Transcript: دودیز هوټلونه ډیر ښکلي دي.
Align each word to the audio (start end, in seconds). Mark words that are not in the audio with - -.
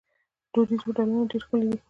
دودیز 0.53 0.81
هوټلونه 0.85 1.23
ډیر 1.31 1.41
ښکلي 1.45 1.65
دي. 1.69 1.77